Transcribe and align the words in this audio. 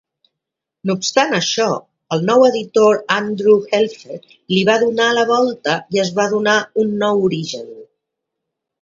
No 0.89 0.93
obstant 0.99 1.35
això, 1.39 1.67
el 2.17 2.25
nou 2.31 2.47
editor 2.47 2.99
Andrew 3.19 3.61
Helfer 3.79 4.19
li 4.57 4.65
va 4.73 4.81
donar 4.87 5.13
la 5.21 5.29
volta 5.37 5.79
i 5.99 6.05
es 6.09 6.13
va 6.21 6.29
donar 6.37 6.61
un 6.87 7.01
nou 7.07 7.27
origen. 7.33 7.75